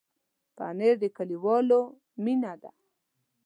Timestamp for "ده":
2.61-2.71